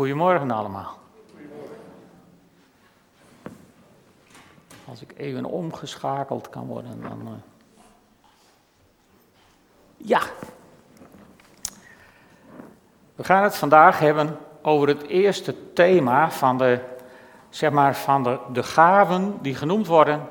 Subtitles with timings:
[0.00, 0.98] Goedemorgen allemaal.
[4.88, 7.20] Als ik even omgeschakeld kan worden, dan.
[7.24, 7.32] Uh...
[9.96, 10.20] Ja.
[13.14, 16.80] We gaan het vandaag hebben over het eerste thema van de,
[17.48, 20.28] zeg maar, van de, de gaven die genoemd worden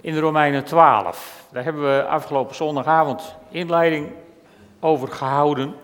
[0.00, 1.46] in de Romeinen 12.
[1.52, 4.12] Daar hebben we afgelopen zondagavond inleiding
[4.80, 5.74] over gehouden.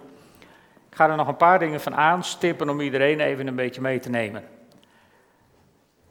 [0.96, 3.98] Ik ga er nog een paar dingen van aanstippen om iedereen even een beetje mee
[3.98, 4.45] te nemen.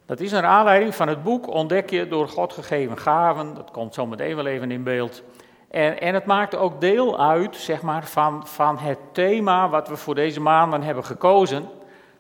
[0.06, 3.54] Dat is naar aanleiding van het boek Ontdek je door God gegeven gaven.
[3.54, 5.24] Dat komt zo meteen wel even in beeld.
[5.70, 9.96] En, en het maakt ook deel uit zeg maar, van, van het thema wat we
[9.96, 11.70] voor deze maanden hebben gekozen.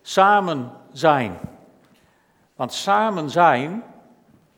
[0.01, 1.37] Samen zijn.
[2.55, 3.83] Want samen zijn,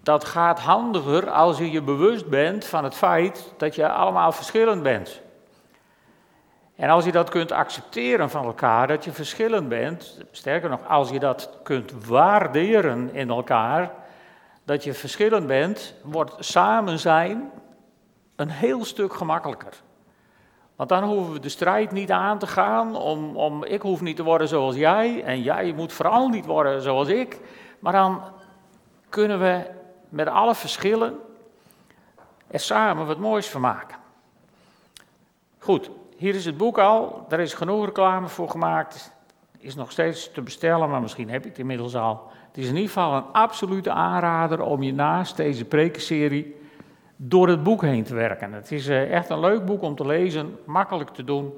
[0.03, 4.83] dat gaat handiger als je je bewust bent van het feit dat je allemaal verschillend
[4.83, 5.25] bent.
[6.77, 11.09] En als je dat kunt accepteren van elkaar, dat je verschillend bent, sterker nog, als
[11.09, 13.91] je dat kunt waarderen in elkaar,
[14.63, 17.51] dat je verschillend bent, wordt samen zijn
[18.35, 19.73] een heel stuk gemakkelijker.
[20.75, 24.15] Want dan hoeven we de strijd niet aan te gaan om, om ik hoef niet
[24.15, 27.39] te worden zoals jij en jij moet vooral niet worden zoals ik.
[27.79, 28.21] Maar dan
[29.09, 29.65] kunnen we
[30.09, 31.19] met alle verschillen
[32.47, 33.97] er samen wat moois van maken.
[35.59, 39.15] Goed, hier is het boek al, daar is genoeg reclame voor gemaakt.
[39.59, 42.31] Is nog steeds te bestellen, maar misschien heb je het inmiddels al.
[42.47, 46.55] Het is in ieder geval een absolute aanrader om je naast deze prekenserie
[47.15, 48.53] door het boek heen te werken.
[48.53, 51.53] Het is eh, echt een leuk boek om te lezen, makkelijk te doen.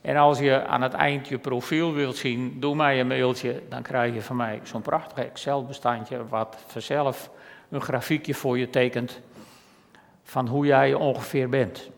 [0.00, 3.62] En als je aan het eind je profiel wilt zien, doe mij een mailtje.
[3.68, 7.30] Dan krijg je van mij zo'n prachtig Excel-bestandje, wat vanzelf
[7.68, 9.20] een grafiekje voor je tekent
[10.22, 11.90] van hoe jij ongeveer bent.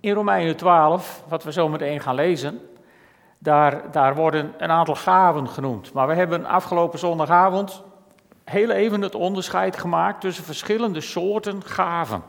[0.00, 2.60] In Romeinen 12, wat we zo meteen gaan lezen,
[3.38, 5.92] daar, daar worden een aantal gaven genoemd.
[5.92, 7.82] Maar we hebben afgelopen zondagavond
[8.44, 12.22] heel even het onderscheid gemaakt tussen verschillende soorten gaven.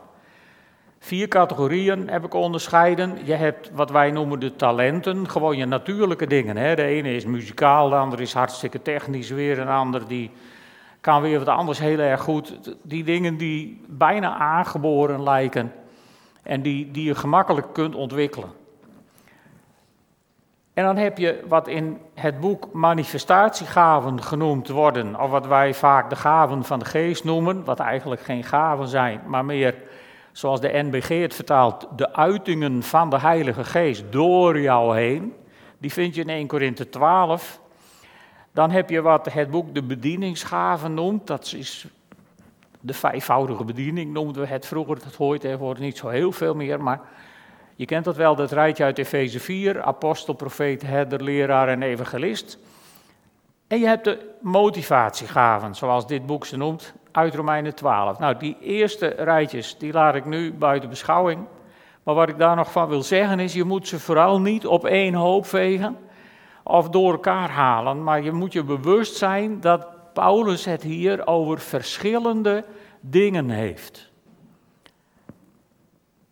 [0.98, 3.18] Vier categorieën heb ik onderscheiden.
[3.24, 6.56] Je hebt wat wij noemen de talenten, gewoon je natuurlijke dingen.
[6.56, 6.74] Hè.
[6.74, 10.30] De ene is muzikaal, de andere is hartstikke technisch, weer een ander die
[11.00, 12.58] kan weer wat anders heel erg goed.
[12.82, 15.72] Die dingen die bijna aangeboren lijken
[16.42, 18.50] en die, die je gemakkelijk kunt ontwikkelen.
[20.74, 26.10] En dan heb je wat in het boek manifestatiegaven genoemd worden, of wat wij vaak
[26.10, 29.74] de gaven van de geest noemen, wat eigenlijk geen gaven zijn, maar meer,
[30.32, 35.34] zoals de NBG het vertaalt, de uitingen van de Heilige Geest door jou heen.
[35.78, 37.60] Die vind je in 1 Korinthe 12.
[38.52, 41.86] Dan heb je wat het boek de bedieningsgaven noemt, dat is
[42.84, 46.82] de vijfvoudige bediening noemden we het vroeger, dat hoort tegenwoordig niet zo heel veel meer,
[46.82, 47.00] maar
[47.74, 52.58] je kent dat wel, dat rijtje uit Efeze 4, apostel, profeet, herder, leraar en evangelist.
[53.66, 58.18] En je hebt de motivatiegaven, zoals dit boek ze noemt, uit Romeinen 12.
[58.18, 61.46] Nou, die eerste rijtjes, die laat ik nu buiten beschouwing.
[62.02, 64.86] Maar wat ik daar nog van wil zeggen is, je moet ze vooral niet op
[64.86, 65.96] één hoop vegen
[66.62, 71.60] of door elkaar halen, maar je moet je bewust zijn dat Paulus het hier over
[71.60, 72.64] verschillende
[73.00, 74.10] dingen heeft.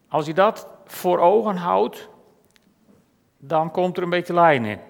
[0.09, 2.09] Als je dat voor ogen houdt,
[3.39, 4.81] dan komt er een beetje lijn in.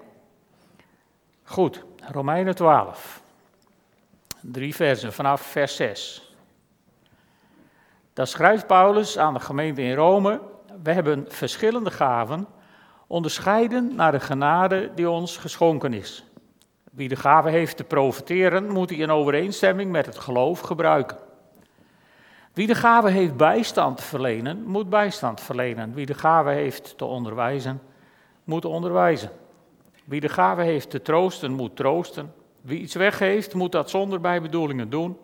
[1.43, 3.21] Goed, Romeinen 12.
[4.41, 6.35] Drie versen vanaf vers 6.
[8.13, 10.41] Daar schrijft Paulus aan de gemeente in Rome:
[10.83, 12.47] We hebben verschillende gaven,
[13.07, 16.30] onderscheiden naar de genade die ons geschonken is.
[16.91, 21.17] Wie de gave heeft te profiteren, moet die in overeenstemming met het geloof gebruiken.
[22.53, 25.93] Wie de gave heeft bijstand te verlenen, moet bijstand verlenen.
[25.93, 27.81] Wie de gave heeft te onderwijzen,
[28.43, 29.29] moet onderwijzen.
[30.05, 32.33] Wie de gave heeft te troosten, moet troosten.
[32.61, 35.17] Wie iets weggeeft, moet dat zonder bijbedoelingen doen.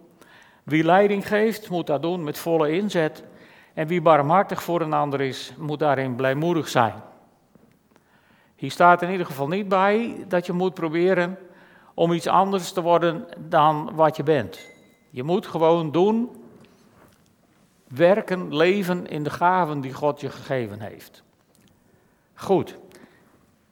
[0.64, 3.24] Wie leiding geeft, moet dat doen met volle inzet.
[3.74, 6.94] En wie barmhartig voor een ander is, moet daarin blijmoedig zijn.
[8.56, 11.38] Hier staat in ieder geval niet bij dat je moet proberen
[11.98, 14.60] om iets anders te worden dan wat je bent.
[15.10, 16.30] Je moet gewoon doen,
[17.88, 21.24] werken, leven in de gaven die God je gegeven heeft.
[22.34, 22.78] Goed,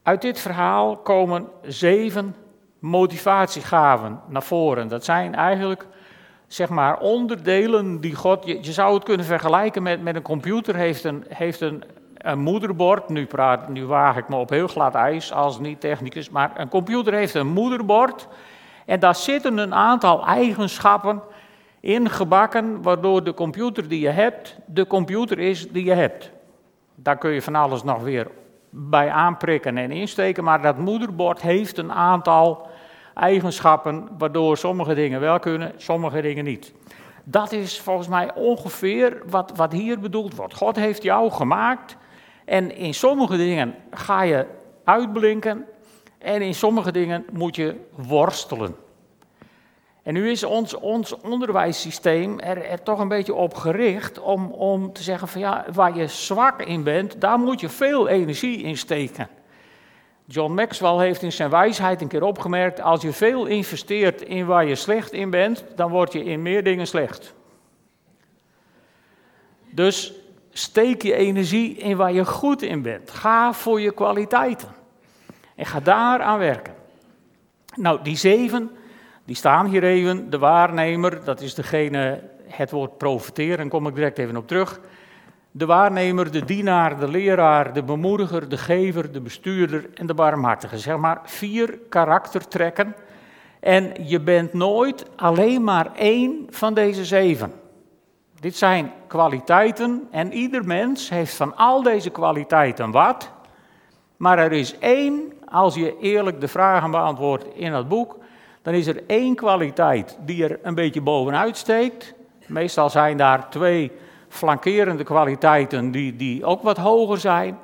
[0.04, 2.36] uit dit verhaal komen zeven
[2.80, 4.88] motivatiegaven naar voren.
[4.88, 5.88] Dat zijn eigenlijk,
[6.48, 8.46] zeg maar, onderdelen die God.
[8.46, 11.84] Je, je zou het kunnen vergelijken met, met een computer, heeft een, heeft een
[12.26, 16.52] een moederbord, nu, praat, nu waag ik me op heel glad ijs als niet-technicus, maar
[16.56, 18.28] een computer heeft een moederbord
[18.86, 21.22] en daar zitten een aantal eigenschappen
[21.80, 26.32] ingebakken, waardoor de computer die je hebt, de computer is die je hebt.
[26.96, 28.28] Daar kun je van alles nog weer
[28.70, 32.68] bij aanprikken en insteken, maar dat moederbord heeft een aantal
[33.14, 36.74] eigenschappen waardoor sommige dingen wel kunnen, sommige dingen niet.
[37.24, 40.54] Dat is volgens mij ongeveer wat, wat hier bedoeld wordt.
[40.54, 41.98] God heeft jou gemaakt
[42.46, 44.46] en in sommige dingen ga je
[44.84, 45.66] uitblinken
[46.18, 48.76] en in sommige dingen moet je worstelen.
[50.04, 54.94] En nu is ons, ons onderwijssysteem er, er, toch een beetje op gericht om, om
[54.94, 58.78] te zeggen van ja, waar je zwak in bent, daar moet je veel energie in
[58.78, 59.28] steken.
[60.26, 64.66] John Maxwell heeft in zijn wijsheid een keer opgemerkt, als je veel investeert in waar
[64.66, 67.34] je slecht in bent, dan word je in meer dingen slecht.
[69.72, 70.14] Dus
[70.58, 73.12] steek je energie in waar je goed in bent.
[73.12, 74.68] Ga voor je kwaliteiten.
[75.56, 76.74] En ga daar aan werken.
[77.76, 78.72] Nou, die zeven,
[79.26, 80.30] die staan hier even.
[80.30, 84.80] De waarnemer, dat is degene, het woord profiteren, kom ik direct even op terug.
[85.52, 90.80] De waarnemer, de dienaar, de leraar, de bemoediger, de gever, de bestuurder en de barmhartige.
[90.80, 92.96] Zeg maar vier karaktertrekken.
[93.60, 97.54] En je bent nooit alleen maar één van deze zeven.
[98.46, 103.32] Dit zijn kwaliteiten en ieder mens heeft van al deze kwaliteiten wat.
[104.18, 108.18] Maar er is één, als je eerlijk de vragen beantwoordt in het boek,
[108.62, 112.14] dan is er één kwaliteit die er een beetje bovenuit steekt.
[112.48, 113.92] Meestal zijn daar twee
[114.28, 117.58] flankerende kwaliteiten die, die ook wat hoger zijn.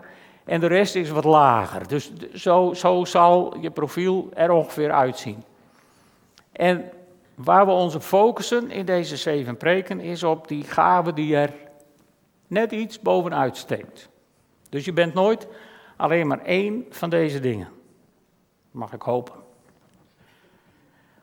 [0.46, 1.88] En de rest is wat lager.
[1.88, 5.44] Dus zo, zo zal je profiel er ongeveer uitzien.
[6.52, 6.92] En
[7.44, 11.54] waar we onze focussen in deze zeven preken is op die gave die er
[12.48, 14.10] net iets bovenuit steekt.
[14.70, 15.48] Dus je bent nooit
[15.98, 17.70] alleen maar één van deze dingen.
[18.72, 19.36] Mag ik hopen.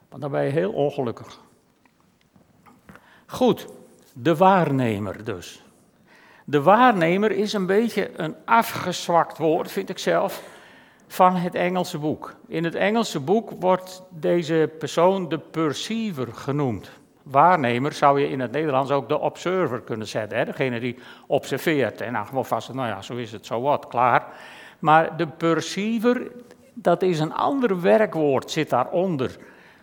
[0.08, 1.40] Want dan ben je heel ongelukkig.
[3.26, 3.66] Goed,
[4.12, 5.62] de waarnemer dus.
[6.44, 10.42] De waarnemer is een beetje een afgezwakt woord, vind ik zelf,
[11.08, 12.34] van het Engelse boek.
[12.46, 16.90] In het Engelse boek wordt deze persoon de perceiver genoemd.
[17.22, 20.44] Waarnemer zou je in het Nederlands ook de observer kunnen zetten, hè?
[20.44, 22.00] degene die observeert.
[22.00, 24.26] En dan gewoon vast, nou ja, zo is het, zo wat, klaar.
[24.78, 26.30] Maar de perceiver,
[26.74, 29.36] dat is een ander werkwoord, zit daaronder.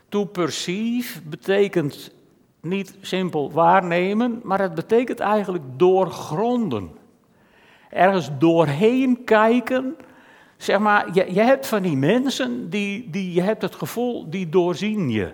[0.09, 2.13] To perceive betekent
[2.61, 6.97] niet simpel waarnemen, maar het betekent eigenlijk doorgronden.
[7.89, 9.95] Ergens doorheen kijken.
[10.57, 14.49] Zeg maar, je, je hebt van die mensen, die, die, je hebt het gevoel, die
[14.49, 15.33] doorzien je.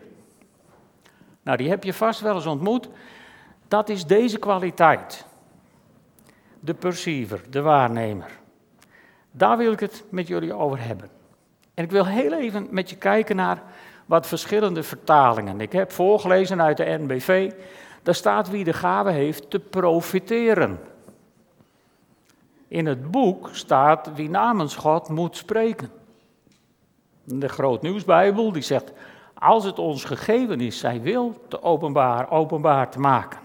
[1.43, 2.89] Nou, die heb je vast wel eens ontmoet.
[3.67, 5.25] Dat is deze kwaliteit.
[6.59, 8.39] De perceiver, de waarnemer.
[9.31, 11.09] Daar wil ik het met jullie over hebben.
[11.73, 13.63] En ik wil heel even met je kijken naar
[14.05, 15.61] wat verschillende vertalingen.
[15.61, 17.51] Ik heb voorgelezen uit de NBV,
[18.03, 20.79] daar staat wie de gave heeft te profiteren.
[22.71, 25.91] In het boek staat wie namens God moet spreken.
[27.23, 28.91] De Grootnieuwsbijbel die zegt,
[29.33, 33.39] als het ons gegeven is zij wil te openbaar, openbaar te maken.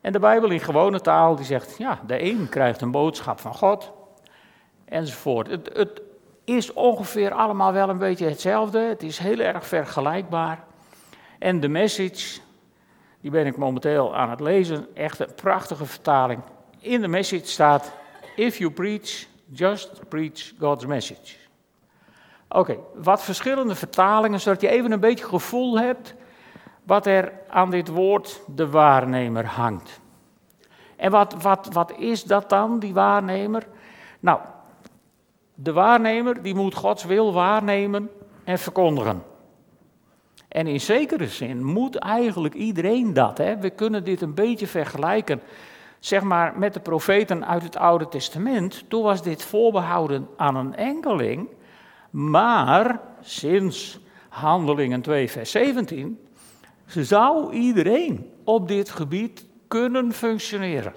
[0.00, 3.54] En de Bijbel in gewone taal die zegt, ja, de een krijgt een boodschap van
[3.54, 3.92] God,
[4.84, 5.46] enzovoort.
[5.46, 6.02] Het, het
[6.44, 8.78] is ongeveer allemaal wel een beetje hetzelfde.
[8.78, 10.64] Het is heel erg vergelijkbaar.
[11.38, 12.40] En de message,
[13.20, 16.42] die ben ik momenteel aan het lezen, echt een prachtige vertaling.
[16.80, 17.92] In de message staat:
[18.36, 21.36] If you preach, just preach God's message.
[22.48, 26.14] Oké, wat verschillende vertalingen, zodat je even een beetje gevoel hebt
[26.82, 30.00] wat er aan dit woord de waarnemer hangt.
[30.96, 33.66] En wat, wat, wat is dat dan, die waarnemer?
[34.20, 34.40] Nou,
[35.54, 38.10] de waarnemer die moet Gods wil waarnemen
[38.44, 39.22] en verkondigen.
[40.48, 43.38] En in zekere zin moet eigenlijk iedereen dat.
[43.38, 43.56] Hè?
[43.56, 45.42] We kunnen dit een beetje vergelijken
[46.00, 48.84] zeg maar, met de profeten uit het Oude Testament.
[48.88, 51.48] Toen was dit voorbehouden aan een enkeling.
[52.10, 56.18] Maar sinds Handelingen 2, vers 17
[56.86, 60.92] zou iedereen op dit gebied kunnen functioneren.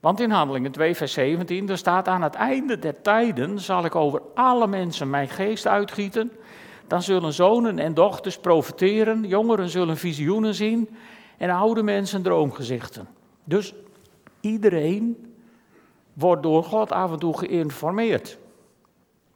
[0.00, 3.94] Want in Handelingen 2, vers 17, er staat aan het einde der tijden zal ik
[3.94, 6.32] over alle mensen mijn geest uitgieten.
[6.86, 10.88] Dan zullen zonen en dochters profiteren, jongeren zullen visioenen zien
[11.38, 13.08] en oude mensen droomgezichten.
[13.44, 13.74] Dus
[14.40, 15.34] iedereen
[16.12, 18.38] wordt door God af en toe geïnformeerd.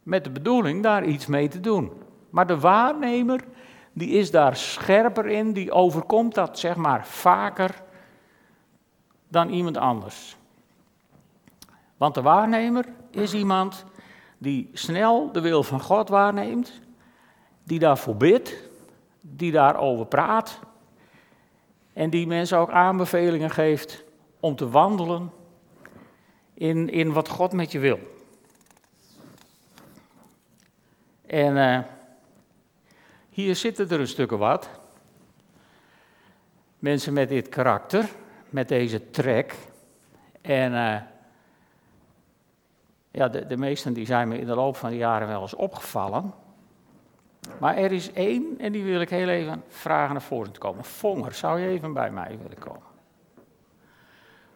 [0.02, 1.92] Met de bedoeling daar iets mee te doen.
[2.30, 3.44] Maar de waarnemer,
[3.92, 7.82] die is daar scherper in, die overkomt dat zeg maar vaker
[9.28, 10.36] dan iemand anders.
[11.96, 13.84] Want de waarnemer is iemand
[14.38, 16.80] die snel de wil van God waarneemt,
[17.64, 18.68] die daarvoor bidt,
[19.20, 20.58] die daarover praat
[21.96, 24.04] en die mensen ook aanbevelingen geeft
[24.40, 25.32] om te wandelen
[26.54, 27.98] in, in wat God met je wil.
[31.26, 31.80] En eh,
[33.28, 34.68] hier zitten er een stukje wat.
[36.78, 38.10] Mensen met dit karakter,
[38.50, 39.54] met deze trek.
[40.40, 41.00] En eh,
[43.10, 45.54] ja, de, de meesten die zijn me in de loop van de jaren wel eens
[45.54, 46.34] opgevallen.
[47.58, 50.84] Maar er is één, en die wil ik heel even vragen naar voren te komen.
[50.84, 52.94] Vonger, zou je even bij mij willen komen?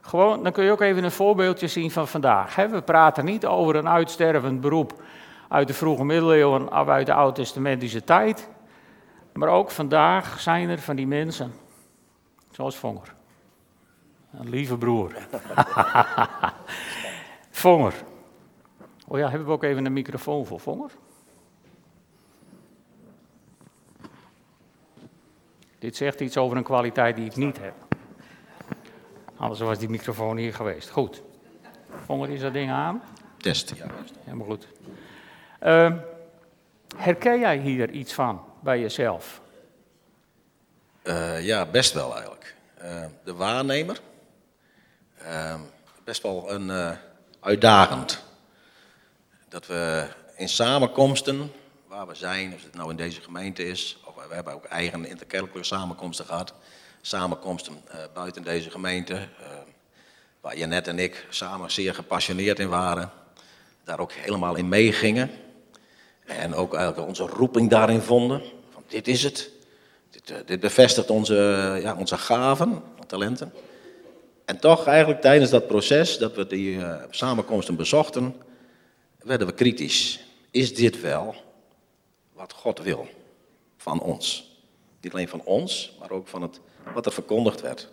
[0.01, 2.55] Gewoon, dan kun je ook even een voorbeeldje zien van vandaag.
[2.55, 5.03] We praten niet over een uitstervend beroep
[5.49, 8.49] uit de vroege middeleeuwen of uit de oud-testamentische tijd.
[9.33, 11.53] Maar ook vandaag zijn er van die mensen,
[12.51, 13.15] zoals Vonger.
[14.33, 15.13] Een lieve broer.
[17.51, 17.95] Vonger.
[19.07, 20.91] Oh ja, hebben we ook even een microfoon voor Vonger?
[25.81, 27.75] Dit zegt iets over een kwaliteit die ik niet heb.
[29.37, 30.91] Anders was die microfoon hier geweest.
[30.91, 31.23] Goed.
[32.05, 33.03] Vonger, is dat ding aan?
[33.37, 33.87] Test, ja.
[34.25, 34.67] Helemaal goed.
[35.63, 35.93] Uh,
[36.97, 39.41] herken jij hier iets van bij jezelf?
[41.05, 42.55] Uh, ja, best wel eigenlijk.
[42.83, 44.01] Uh, de waarnemer.
[45.19, 45.61] Ehm,
[46.05, 46.97] best wel een eh,
[47.41, 48.25] uitdagend.
[49.49, 51.53] Dat we in samenkomsten,
[51.87, 53.99] waar we zijn, of het nou in deze gemeente is,
[54.31, 56.55] we hebben ook eigen interkerkelijke samenkomsten gehad,
[57.01, 57.75] samenkomsten
[58.15, 59.29] buiten deze gemeente,
[60.41, 63.11] waar Janet en ik samen zeer gepassioneerd in waren,
[63.85, 65.31] daar ook helemaal in meegingen.
[66.27, 68.43] En ook eigenlijk onze roeping daarin vonden.
[68.73, 69.51] Van dit is het.
[70.11, 71.35] Dit, dit bevestigt onze,
[71.83, 73.53] ja, onze gaven, talenten.
[74.45, 78.35] En toch eigenlijk tijdens dat proces, dat we die samenkomsten bezochten,
[79.19, 80.21] werden we kritisch.
[80.51, 81.35] Is dit wel
[82.33, 83.09] wat God wil
[83.81, 84.55] van ons?
[85.01, 86.61] Niet alleen van ons, maar ook van het,
[86.95, 87.89] wat er verkondigd werd.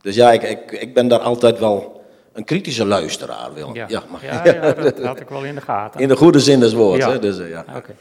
[0.00, 3.74] Dus ja, ik, ik, ik ben daar altijd wel een kritische luisteraar, Willem.
[3.74, 6.00] Ja, ja, maar, ja, ja dat had ik wel in de gaten.
[6.04, 7.04] In de goede zin des woords.
[7.04, 7.18] Hè?
[7.18, 7.64] Dus, ja.
[7.74, 7.94] Oké.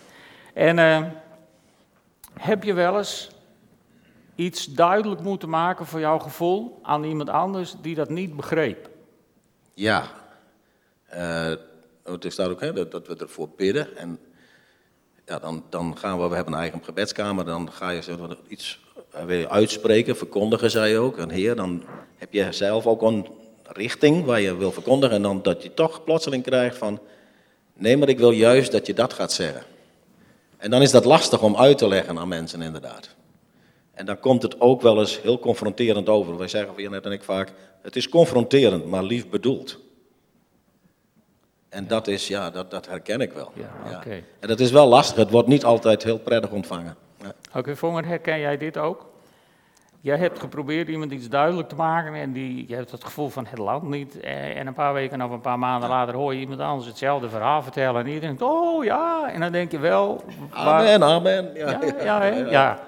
[0.54, 1.02] En uh,
[2.34, 3.30] heb je wel eens
[4.36, 8.90] iets duidelijk moeten maken voor jouw gevoel aan iemand anders die dat niet begreep?
[9.74, 10.12] Ja.
[11.14, 11.54] Uh,
[12.04, 13.98] het staat ook hè, dat, dat, we ervoor bidden.
[13.98, 14.20] En
[15.26, 18.80] ja, dan, dan gaan we, we hebben een eigen gebedskamer, dan ga je iets
[19.26, 21.18] wil je uitspreken, verkondigen, zei je ook.
[21.18, 21.84] En heer, dan
[22.18, 23.28] heb je zelf ook een
[23.64, 27.00] richting waar je wil verkondigen en dan dat je toch plotseling krijgt van,
[27.74, 29.64] nee, maar ik wil juist dat je dat gaat zeggen.
[30.58, 33.16] En dan is dat lastig om uit te leggen aan mensen inderdaad.
[33.94, 36.38] En dan komt het ook wel eens heel confronterend over.
[36.38, 37.52] Wij zeggen van net en ik vaak,
[37.82, 39.80] het is confronterend, maar lief bedoeld.
[41.76, 43.52] En dat is, ja, dat, dat herken ik wel.
[43.54, 44.12] Ja, ja.
[44.40, 46.96] En dat is wel lastig, het wordt niet altijd heel prettig ontvangen.
[47.22, 47.34] Ja.
[47.48, 49.06] Oké, okay, Vonger, herken jij dit ook?
[50.02, 53.46] Jij hebt geprobeerd iemand iets duidelijk te maken en die, je hebt het gevoel van
[53.50, 54.20] het land niet.
[54.20, 57.30] Eh, en een paar weken of een paar maanden later hoor je iemand anders hetzelfde
[57.30, 58.02] verhaal vertellen.
[58.02, 60.24] En iedereen denkt, oh ja, en dan denk je wel...
[60.50, 61.52] Amen, amen.
[61.54, 62.80] Ja, ja, ja, ja, ja.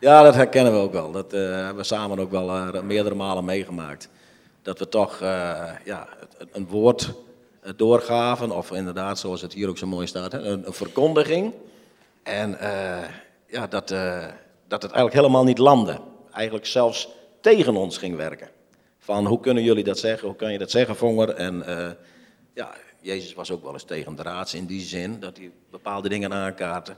[0.00, 0.22] ja.
[0.22, 1.12] dat herkennen we ook wel.
[1.12, 4.08] Dat uh, hebben we samen ook wel uh, meerdere malen meegemaakt.
[4.62, 5.28] Dat we toch uh,
[5.84, 6.06] ja,
[6.52, 7.14] een woord
[7.76, 11.52] doorgaven, of inderdaad, zoals het hier ook zo mooi staat, een, een verkondiging.
[12.22, 12.58] En
[13.46, 13.88] ja, dat,
[14.68, 16.00] dat het eigenlijk helemaal niet landde
[16.38, 17.08] eigenlijk zelfs
[17.40, 18.48] tegen ons ging werken.
[18.98, 21.34] Van hoe kunnen jullie dat zeggen, hoe kan je dat zeggen, Vonger?
[21.34, 21.88] En uh,
[22.54, 26.08] ja, Jezus was ook wel eens tegen de raads in die zin, dat hij bepaalde
[26.08, 26.94] dingen aankaartte.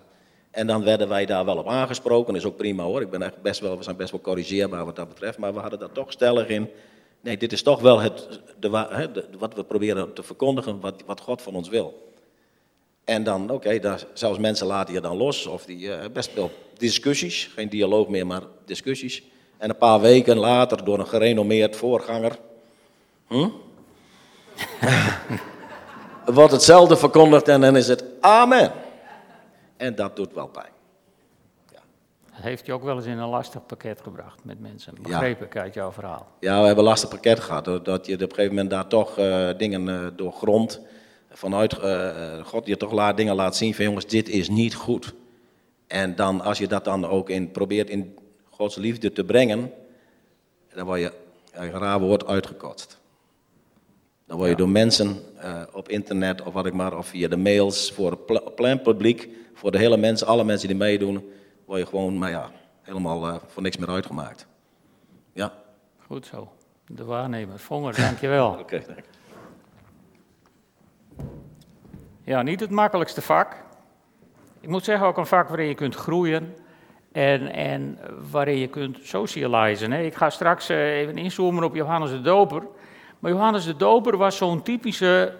[0.50, 3.00] En dan werden wij daar wel op aangesproken, dat is ook prima hoor.
[3.00, 5.60] Ik ben echt best wel, we zijn best wel corrigeerbaar wat dat betreft, maar we
[5.60, 6.68] hadden daar toch stellig in.
[7.20, 8.68] Nee, dit is toch wel het, de,
[9.38, 12.12] wat we proberen te verkondigen, wat, wat God van ons wil.
[13.04, 16.50] En dan, oké, okay, zelfs mensen laten je dan los, of die uh, best wel
[16.76, 19.22] discussies, geen dialoog meer, maar discussies.
[19.58, 22.38] En een paar weken later, door een gerenommeerd voorganger,
[23.26, 23.48] hm?
[26.34, 28.72] wordt hetzelfde verkondigd en dan is het amen.
[29.76, 30.79] En dat doet wel pijn.
[32.40, 35.44] Heeft je ook wel eens in een lastig pakket gebracht met mensen, begreep ja.
[35.44, 36.28] ik uit jouw verhaal?
[36.40, 39.18] Ja, we hebben een lastig pakket gehad, dat je op een gegeven moment daar toch
[39.18, 40.80] uh, dingen uh, doorgrondt
[41.30, 45.14] vanuit uh, God je toch laat, dingen laat zien van jongens, dit is niet goed.
[45.86, 48.18] En dan als je dat dan ook in, probeert in
[48.50, 49.72] Gods liefde te brengen,
[50.74, 51.12] dan word je,
[51.52, 52.98] een raar woord, uitgekotst.
[54.26, 54.60] Dan word je ja.
[54.60, 58.54] door mensen uh, op internet of wat ik maar, of via de mails, voor het
[58.54, 61.30] plein publiek, voor de hele mensen, alle mensen die meedoen,
[61.70, 62.50] word je gewoon, maar ja,
[62.82, 64.46] helemaal uh, voor niks meer uitgemaakt.
[65.32, 65.52] Ja.
[66.06, 66.52] Goed zo.
[66.86, 67.58] De waarnemer.
[67.58, 68.50] Vonger, dankjewel.
[68.52, 69.04] Oké, okay, dank.
[72.22, 73.56] Ja, niet het makkelijkste vak.
[74.60, 76.56] Ik moet zeggen ook een vak waarin je kunt groeien
[77.12, 77.98] en, en
[78.30, 79.92] waarin je kunt socializen.
[79.92, 82.62] Ik ga straks uh, even inzoomen op Johannes de Doper.
[83.18, 85.38] Maar Johannes de Doper was zo'n typische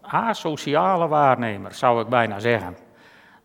[0.00, 2.85] asociale waarnemer, zou ik bijna zeggen.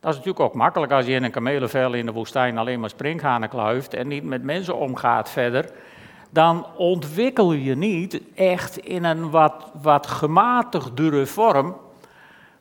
[0.02, 2.90] Dat is natuurlijk ook makkelijk als je in een kamelenvel in de woestijn alleen maar
[2.90, 5.72] springhanen kluift en niet met mensen omgaat verder.
[6.30, 11.76] Dan ontwikkel je niet echt in een wat, wat gematigdere vorm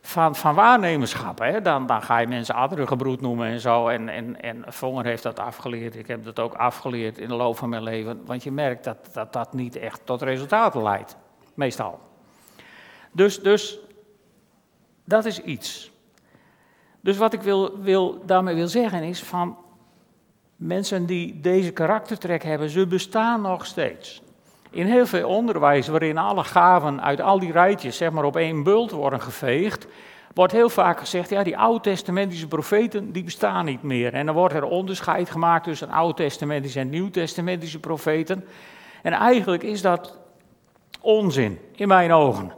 [0.01, 1.39] van, van waarnemerschap.
[1.39, 1.61] Hè?
[1.61, 3.87] Dan, dan ga je mensen adderengebroed noemen en zo.
[3.87, 5.95] En, en, en Vonger heeft dat afgeleerd.
[5.95, 8.21] Ik heb dat ook afgeleerd in de loop van mijn leven.
[8.25, 11.17] Want je merkt dat dat, dat niet echt tot resultaten leidt.
[11.53, 11.99] Meestal.
[13.11, 13.79] Dus, dus
[15.05, 15.91] dat is iets.
[17.01, 19.57] Dus wat ik wil, wil, daarmee wil zeggen is van
[20.55, 24.21] mensen die deze karaktertrek hebben, ze bestaan nog steeds.
[24.69, 28.63] In heel veel onderwijs, waarin alle gaven uit al die rijtjes zeg maar, op één
[28.63, 29.87] bult worden geveegd,
[30.33, 34.13] wordt heel vaak gezegd, ja, die oud-testamentische profeten, die bestaan niet meer.
[34.13, 38.45] En dan wordt er onderscheid gemaakt tussen oud-testamentische en nieuw-testamentische profeten.
[39.01, 40.17] En eigenlijk is dat
[41.01, 42.51] onzin, in mijn ogen.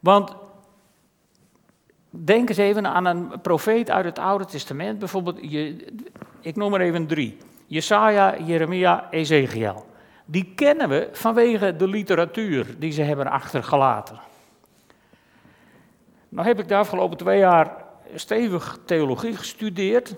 [0.00, 0.34] Want
[2.10, 5.86] denk eens even aan een profeet uit het Oude Testament, bijvoorbeeld, je,
[6.40, 7.38] ik noem er even drie.
[7.66, 9.88] Jesaja, Jeremia, Ezekiel
[10.30, 14.20] die kennen we vanwege de literatuur die ze hebben achtergelaten.
[16.28, 20.14] Nou heb ik de afgelopen twee jaar stevig theologie gestudeerd.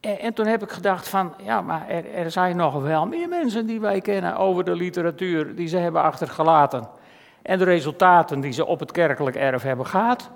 [0.00, 3.28] En, en toen heb ik gedacht van, ja, maar er, er, zijn nog wel meer
[3.28, 6.88] mensen die wij kennen over de literatuur die ze hebben achtergelaten.
[7.42, 10.30] En de resultaten die ze op het kerkelijk erf hebben gehad.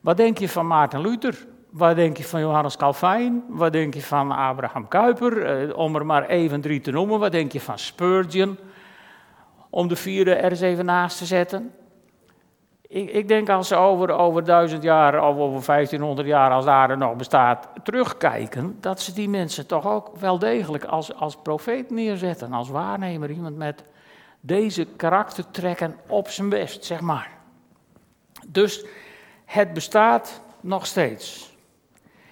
[0.00, 1.46] Wat denk je van Maarten Luther?
[1.70, 3.44] Wat denk je van Johannes Calvijn?
[3.48, 5.44] Wat denk je van Abraham Kuyper?
[5.44, 7.18] Eh, om er maar even drie te noemen.
[7.18, 8.58] Wat denk je van Spurgeon?
[9.70, 11.72] Om de vierde er eens even naast te zetten.
[12.82, 16.98] Ik, ik denk als ze over, over duizend jaar of over 1500 jaar, als daar
[16.98, 22.52] nog bestaat, terugkijken, dat ze die mensen toch ook wel degelijk als, als profeet neerzetten,
[22.52, 23.30] als waarnemer.
[23.30, 23.84] Iemand met
[24.40, 27.30] deze karaktertrekken op zijn best, zeg maar.
[28.46, 28.84] Dus
[29.50, 31.54] het bestaat nog steeds.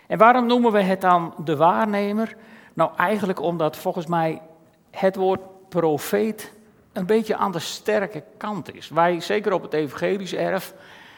[0.07, 2.37] En waarom noemen we het dan de waarnemer?
[2.75, 4.43] Nou, eigenlijk omdat volgens mij
[4.91, 6.53] het woord profeet
[6.93, 8.89] een beetje aan de sterke kant is.
[8.89, 10.75] Wij, zeker op het evangelisch erf,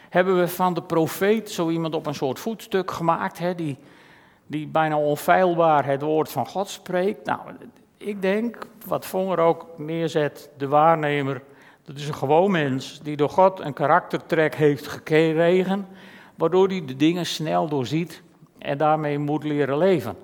[0.09, 3.79] hebben we van de profeet zo iemand op een soort voetstuk gemaakt, hè, die,
[4.47, 7.27] die bijna onfeilbaar het woord van God spreekt.
[7.27, 7.41] Nou,
[7.97, 11.43] ik denk, wat Vonger ook neerzet, de waarnemer,
[11.91, 15.89] dat is een gewoon mens die door God een karaktertrek heeft gekregen,
[16.35, 18.23] waardoor hij de dingen snel doorziet
[18.59, 20.17] en daarmee moet leren leven.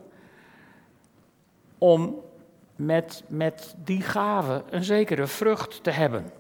[1.79, 2.21] Om
[2.77, 6.31] met, met die gave een zekere vrucht te hebben.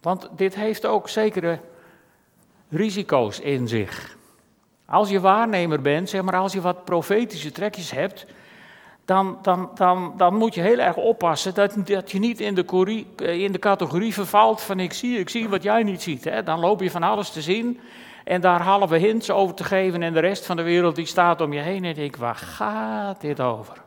[0.00, 1.60] Want dit heeft ook zekere
[2.68, 4.16] risico's in zich.
[4.86, 8.26] Als je waarnemer bent, zeg maar als je wat profetische trekjes hebt,
[9.06, 13.04] dan, dan, dan, dan moet je heel erg oppassen dat, dat je niet in de,
[13.16, 16.24] in de categorie vervalt van ik zie, ik zie wat jij niet ziet.
[16.24, 16.42] Hè.
[16.42, 17.80] Dan loop je van alles te zien
[18.24, 21.40] en daar halve hints over te geven en de rest van de wereld die staat
[21.40, 23.84] om je heen en denk, waar gaat dit over?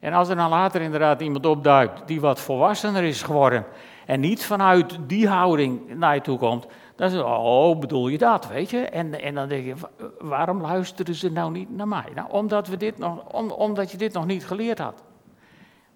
[0.00, 3.64] En als er dan later inderdaad iemand opduikt die wat volwassener is geworden
[4.06, 6.66] en niet vanuit die houding naar je toe komt,
[6.98, 8.78] dan je, oh, bedoel je dat, weet je?
[8.78, 9.74] En, en dan denk je,
[10.18, 12.04] waarom luisteren ze nou niet naar mij?
[12.14, 15.02] Nou, omdat, we dit nog, omdat je dit nog niet geleerd had.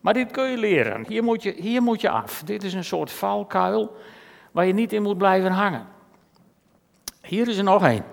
[0.01, 2.43] Maar dit kun je leren, hier moet je, hier moet je af.
[2.43, 3.97] Dit is een soort valkuil
[4.53, 5.87] waar je niet in moet blijven hangen.
[7.23, 8.05] Hier is er nog één.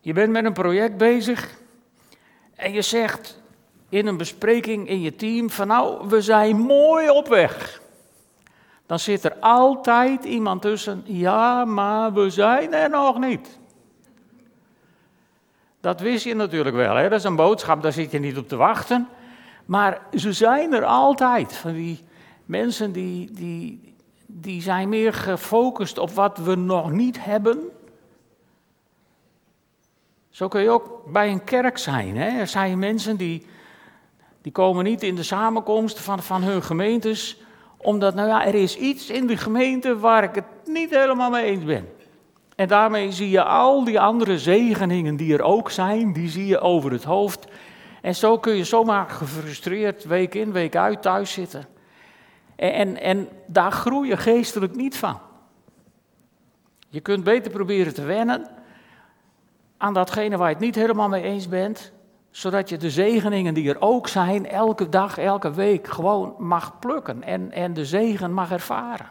[0.00, 1.58] Je bent met een project bezig
[2.54, 3.42] en je zegt
[3.88, 7.80] in een bespreking in je team van nou, we zijn mooi op weg.
[8.88, 13.58] Dan zit er altijd iemand tussen, ja, maar we zijn er nog niet.
[15.80, 17.08] Dat wist je natuurlijk wel, hè?
[17.08, 19.08] dat is een boodschap, daar zit je niet op te wachten.
[19.64, 22.04] Maar ze zijn er altijd, van die
[22.44, 23.94] mensen die, die,
[24.26, 27.58] die zijn meer gefocust op wat we nog niet hebben.
[30.30, 32.16] Zo kun je ook bij een kerk zijn.
[32.16, 32.38] Hè?
[32.38, 33.46] Er zijn mensen die,
[34.42, 37.46] die komen niet in de samenkomst van, van hun gemeentes,
[37.78, 41.44] omdat nou ja, er is iets in de gemeente waar ik het niet helemaal mee
[41.44, 41.88] eens ben.
[42.56, 46.60] En daarmee zie je al die andere zegeningen die er ook zijn, die zie je
[46.60, 47.46] over het hoofd.
[48.02, 51.66] En zo kun je zomaar gefrustreerd week in, week uit thuis zitten.
[52.56, 55.18] En, en daar groei je geestelijk niet van.
[56.88, 58.48] Je kunt beter proberen te wennen
[59.76, 61.92] aan datgene waar je het niet helemaal mee eens bent,
[62.30, 67.22] zodat je de zegeningen die er ook zijn, elke dag, elke week gewoon mag plukken
[67.22, 69.10] en, en de zegen mag ervaren.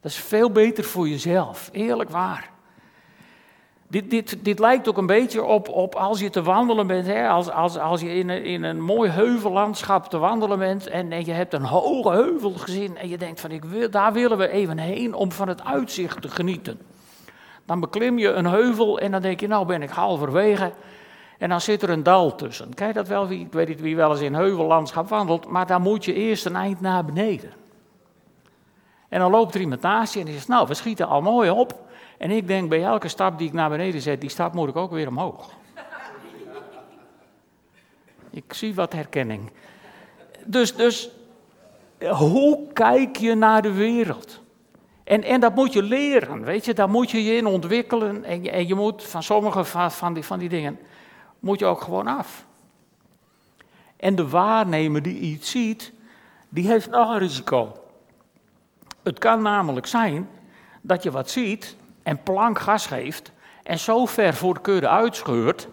[0.00, 2.50] Dat is veel beter voor jezelf, eerlijk waar.
[3.90, 7.28] Dit, dit, dit lijkt ook een beetje op, op als je te wandelen bent, hè?
[7.28, 11.24] Als, als, als je in een, in een mooi heuvellandschap te wandelen bent en, en
[11.24, 14.48] je hebt een hoge heuvel gezien en je denkt van ik wil, daar willen we
[14.48, 16.80] even heen om van het uitzicht te genieten.
[17.64, 20.72] Dan beklim je een heuvel en dan denk je nou ben ik halverwege
[21.38, 22.74] en dan zit er een dal tussen.
[22.74, 26.04] Kijk dat wel, ik weet niet wie wel eens in heuvellandschap wandelt, maar dan moet
[26.04, 27.52] je eerst een eind naar beneden.
[29.08, 31.50] En dan loopt er iemand naast je en die zegt nou we schieten al mooi
[31.50, 31.86] op.
[32.18, 34.76] En ik denk bij elke stap die ik naar beneden zet, die stap moet ik
[34.76, 35.50] ook weer omhoog.
[38.30, 39.50] ik zie wat herkenning.
[40.44, 41.10] Dus, dus
[41.98, 44.40] hoe kijk je naar de wereld?
[45.04, 48.24] En, en dat moet je leren, weet je, daar moet je je in ontwikkelen.
[48.24, 50.78] En je, en je moet van sommige van, van, die, van die dingen,
[51.38, 52.46] moet je ook gewoon af.
[53.96, 55.92] En de waarnemer die iets ziet,
[56.48, 57.72] die heeft nog een risico.
[59.02, 60.28] Het kan namelijk zijn
[60.80, 65.68] dat je wat ziet en plank gas geeft en zo ver voor de kudde uitscheurt,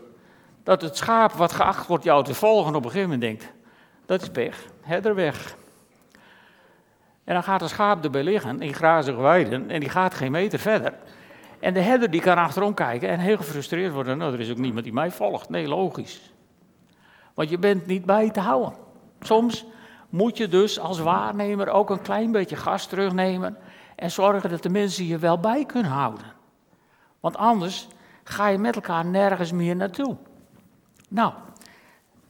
[0.64, 3.54] dat het schaap wat geacht wordt jou te volgen op een gegeven moment denkt,
[4.06, 5.56] dat is pech, herder weg.
[7.24, 10.60] En dan gaat het schaap erbij liggen in grazige weiden en die gaat geen meter
[10.60, 10.94] verder.
[11.66, 14.58] En de herder die kan achterom kijken en heel gefrustreerd worden, nou er is ook
[14.58, 15.50] niemand die mij volgt.
[15.50, 16.34] Nee, logisch.
[17.34, 18.74] Want je bent niet bij te houden.
[19.20, 19.66] Soms
[20.10, 23.58] moet je dus als waarnemer ook een klein beetje gas terugnemen
[23.96, 26.26] en zorgen dat de mensen je wel bij kunnen houden.
[27.20, 27.88] Want anders
[28.24, 30.16] ga je met elkaar nergens meer naartoe.
[31.10, 31.34] Nou,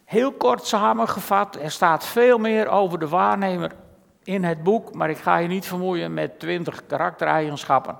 [0.06, 3.72] heel kort samengevat, er staat veel meer over de waarnemer
[4.24, 7.98] in het boek, maar ik ga je niet vermoeien met twintig karaktereigenschappen.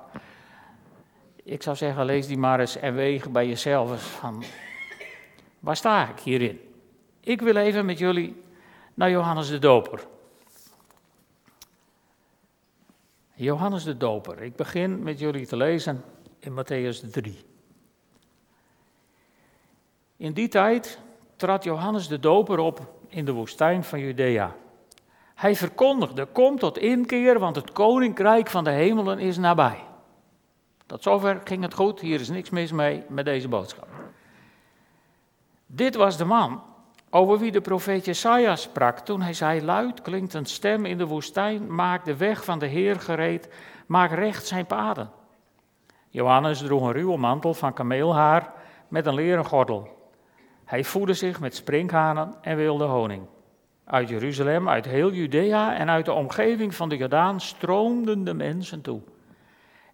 [1.46, 4.44] Ik zou zeggen, lees die maar eens en weeg bij jezelf van,
[5.58, 6.60] waar sta ik hierin?
[7.20, 8.42] Ik wil even met jullie
[8.94, 10.06] naar Johannes de Doper.
[13.34, 14.42] Johannes de Doper.
[14.42, 16.04] Ik begin met jullie te lezen
[16.38, 17.38] in Matthäus 3.
[20.16, 20.98] In die tijd
[21.36, 24.56] trad Johannes de Doper op in de woestijn van Judea.
[25.34, 29.84] Hij verkondigde: Kom tot inkeer, want het koninkrijk van de hemelen is nabij.
[30.86, 33.88] Tot zover ging het goed, hier is niks mis mee met deze boodschap.
[35.66, 36.62] Dit was de man
[37.10, 41.06] over wie de profeet Jesaja sprak toen hij zei, luid klinkt een stem in de
[41.06, 43.48] woestijn, maak de weg van de Heer gereed,
[43.86, 45.10] maak recht zijn paden.
[46.08, 48.52] Johannes droeg een ruwe mantel van kameelhaar
[48.88, 50.10] met een leren gordel.
[50.64, 53.26] Hij voedde zich met sprinkhanen en wilde honing.
[53.84, 58.80] Uit Jeruzalem, uit heel Judea en uit de omgeving van de Jordaan stroomden de mensen
[58.80, 59.00] toe.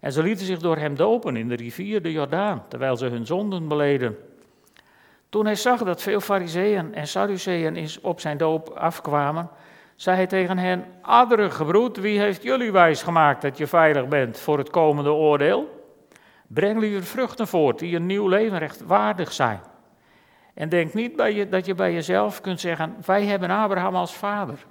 [0.03, 3.25] En ze lieten zich door hem dopen in de rivier de Jordaan, terwijl ze hun
[3.25, 4.17] zonden beleden.
[5.29, 9.49] Toen hij zag dat veel fariseeën en sadduceeën op zijn doop afkwamen,
[9.95, 14.39] zei hij tegen hen, adderige broed, wie heeft jullie wijs gemaakt dat je veilig bent
[14.39, 15.87] voor het komende oordeel?
[16.47, 19.59] Breng liever vruchten voort die een nieuw leven rechtvaardig zijn.
[20.53, 24.13] En denk niet bij je, dat je bij jezelf kunt zeggen, wij hebben Abraham als
[24.13, 24.65] vader.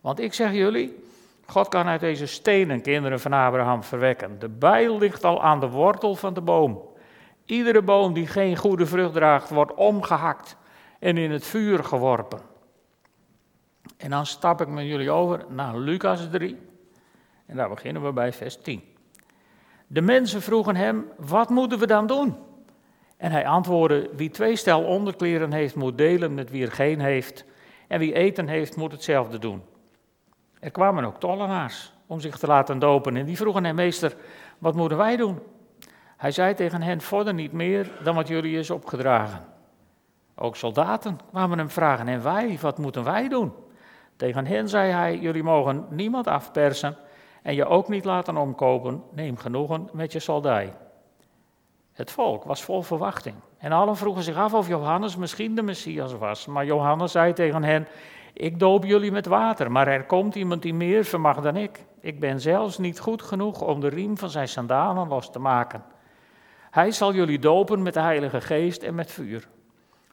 [0.00, 1.03] Want ik zeg jullie,
[1.46, 4.38] God kan uit deze stenen kinderen van Abraham verwekken.
[4.38, 6.82] De bijl ligt al aan de wortel van de boom.
[7.44, 10.56] Iedere boom die geen goede vrucht draagt, wordt omgehakt
[10.98, 12.40] en in het vuur geworpen.
[13.96, 16.58] En dan stap ik met jullie over naar Lucas 3.
[17.46, 18.82] En daar beginnen we bij vers 10.
[19.86, 22.36] De mensen vroegen hem: Wat moeten we dan doen?
[23.16, 27.44] En hij antwoordde: Wie twee stel onderkleren heeft, moet delen met wie er geen heeft.
[27.88, 29.62] En wie eten heeft, moet hetzelfde doen.
[30.64, 33.16] Er kwamen ook tollenaars om zich te laten dopen.
[33.16, 34.16] En die vroegen hem: Meester,
[34.58, 35.38] wat moeten wij doen?
[36.16, 39.44] Hij zei tegen hen: Vorder niet meer dan wat jullie is opgedragen.
[40.34, 43.52] Ook soldaten kwamen hem vragen: En wij, wat moeten wij doen?
[44.16, 46.96] Tegen hen zei hij: Jullie mogen niemand afpersen
[47.42, 49.02] en je ook niet laten omkopen.
[49.12, 50.72] Neem genoegen met je soldij.
[51.92, 53.36] Het volk was vol verwachting.
[53.58, 56.46] En allen vroegen zich af of Johannes misschien de Messias was.
[56.46, 57.86] Maar Johannes zei tegen hen:
[58.36, 61.84] Ik doop jullie met water, maar er komt iemand die meer vermag dan ik.
[62.00, 65.84] Ik ben zelfs niet goed genoeg om de riem van zijn sandalen los te maken.
[66.70, 69.48] Hij zal jullie dopen met de Heilige Geest en met vuur.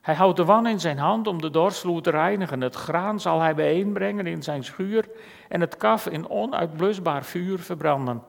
[0.01, 2.61] Hij houdt de wan in zijn hand om de dorsvloer te reinigen.
[2.61, 5.09] Het graan zal hij bijeenbrengen in zijn schuur
[5.49, 8.23] en het kaf in onuitblusbaar vuur verbranden.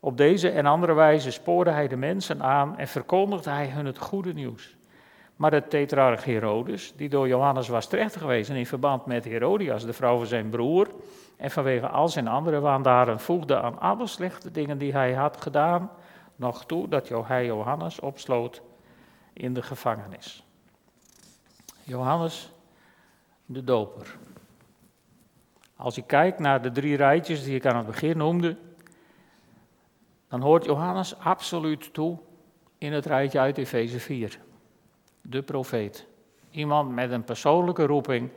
[0.00, 3.98] Op deze en andere wijze spoorde hij de mensen aan en verkondigde hij hun het
[3.98, 4.77] goede nieuws.
[5.38, 10.16] Maar de tetrarch Herodes, die door Johannes was terechtgewezen in verband met Herodias, de vrouw
[10.16, 10.88] van zijn broer,
[11.36, 15.90] en vanwege al zijn andere waandaden voegde aan alle slechte dingen die hij had gedaan,
[16.36, 18.62] nog toe dat hij Johannes opsloot
[19.32, 20.44] in de gevangenis.
[21.82, 22.52] Johannes
[23.46, 24.16] de Doper.
[25.76, 28.56] Als je kijkt naar de drie rijtjes die ik aan het begin noemde,
[30.28, 32.18] dan hoort Johannes absoluut toe
[32.78, 34.46] in het rijtje uit Efeze 4.
[35.22, 36.06] De profeet.
[36.50, 38.30] Iemand met een persoonlijke roeping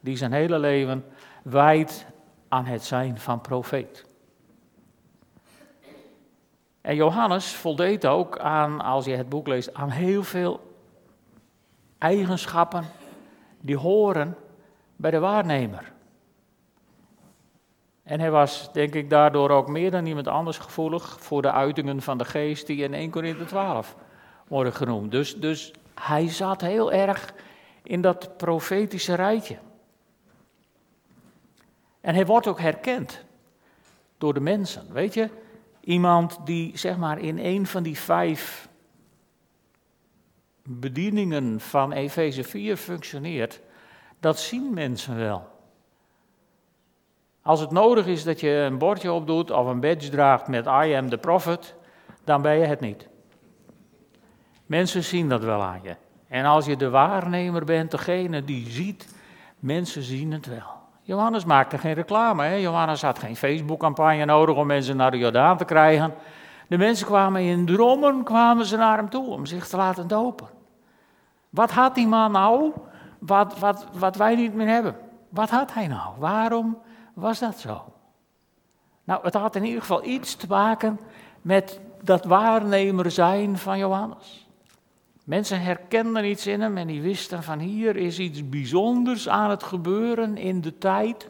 [0.00, 1.04] die zijn hele leven
[1.42, 2.06] wijdt
[2.48, 4.06] aan het zijn van profeet.
[6.80, 10.60] En Johannes voldeed ook aan, als je het boek leest, aan heel veel
[11.98, 12.84] eigenschappen
[13.60, 14.36] die horen
[14.96, 15.92] bij de waarnemer.
[18.02, 22.02] En hij was, denk ik, daardoor ook meer dan iemand anders gevoelig voor de uitingen
[22.02, 23.96] van de geest die in 1 Corinthië 12
[24.46, 25.10] worden genoemd.
[25.10, 27.34] Dus, dus hij zat heel erg
[27.82, 29.58] in dat profetische rijtje.
[32.00, 33.24] En hij wordt ook herkend
[34.18, 34.92] door de mensen.
[34.92, 35.28] Weet je,
[35.80, 38.68] iemand die zeg maar in een van die vijf
[40.62, 43.60] bedieningen van Efeze 4 functioneert,
[44.20, 45.46] dat zien mensen wel.
[47.42, 50.94] Als het nodig is dat je een bordje opdoet of een badge draagt met I
[50.94, 51.74] am the prophet,
[52.24, 53.07] dan ben je het niet.
[54.68, 55.96] Mensen zien dat wel aan je.
[56.28, 59.14] En als je de waarnemer bent, degene die ziet,
[59.58, 60.76] mensen zien het wel.
[61.02, 62.44] Johannes maakte geen reclame.
[62.44, 62.54] Hè?
[62.54, 66.14] Johannes had geen Facebook-campagne nodig om mensen naar de Jordaan te krijgen.
[66.68, 70.48] De mensen kwamen in drommen kwamen ze naar hem toe om zich te laten dopen.
[71.50, 72.72] Wat had die man nou
[73.18, 74.96] wat, wat, wat wij niet meer hebben?
[75.28, 76.14] Wat had hij nou?
[76.18, 76.78] Waarom
[77.14, 77.84] was dat zo?
[79.04, 81.00] Nou, het had in ieder geval iets te maken
[81.42, 84.47] met dat waarnemer zijn van Johannes.
[85.28, 89.62] Mensen herkenden iets in hem en die wisten van hier is iets bijzonders aan het
[89.62, 91.28] gebeuren in de tijd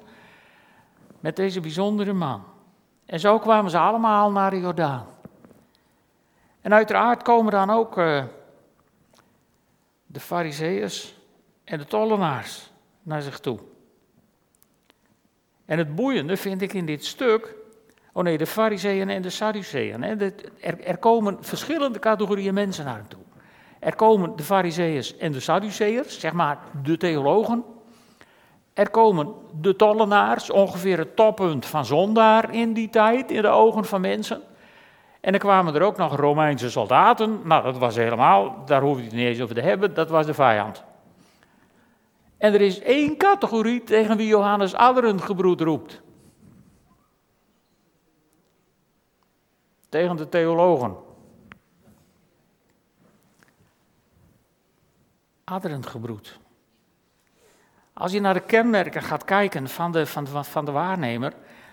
[1.21, 2.45] met deze bijzondere man.
[3.07, 5.07] En zo kwamen ze allemaal naar de Jordaan.
[6.61, 8.25] En uiteraard komen dan ook uh,
[10.07, 11.15] de fariseeërs
[11.65, 12.71] en de tollenaars
[13.03, 13.59] naar zich toe.
[15.65, 17.55] En het boeiende vind ik in dit stuk,
[18.13, 20.03] oh nee, de fariseeën en de sadduceeën.
[20.03, 20.35] Er,
[20.85, 23.27] er komen verschillende categorieën mensen naar hem toe.
[23.79, 27.65] Er komen de Fariseeërs en de Sadduceërs, zeg maar de theologen.
[28.73, 33.85] Er komen de tollenaars, ongeveer het toppunt van zondaar in die tijd, in de ogen
[33.85, 34.43] van mensen.
[35.21, 37.41] En er kwamen er ook nog Romeinse soldaten.
[37.45, 40.27] Nou, dat was helemaal, daar hoef je het niet eens over te hebben, dat was
[40.27, 40.85] de vijand.
[42.37, 44.75] En er is één categorie tegen wie Johannes
[45.17, 46.01] gebroed roept.
[49.89, 51.08] Tegen de theologen.
[55.81, 56.39] Gebroed.
[57.93, 61.33] Als je naar de kenmerken gaat kijken van de, van, van de waarnemer,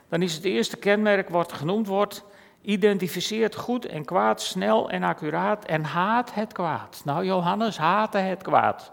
[0.10, 2.24] dan is het eerste kenmerk wat genoemd wordt,
[2.62, 7.02] identificeert goed en kwaad snel en accuraat en haat het kwaad.
[7.06, 8.92] Nou, Johannes haatte het kwaad.